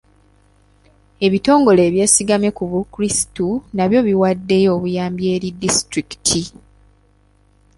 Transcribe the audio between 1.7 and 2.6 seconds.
eby'esigamye